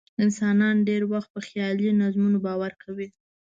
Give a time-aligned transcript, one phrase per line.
[0.23, 3.07] انسانان ډېری وخت په خیالي نظمونو باور کوي.